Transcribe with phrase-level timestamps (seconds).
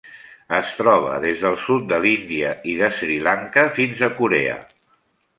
[0.59, 4.57] Es troba des del sud de l'Índia i de Sri Lanka fins a Corea.